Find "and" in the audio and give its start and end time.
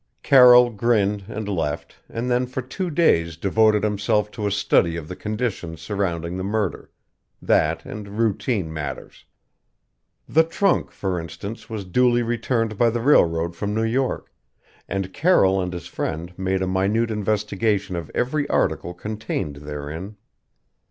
1.27-1.47, 2.09-2.27, 7.85-8.17, 14.89-15.13, 15.61-15.71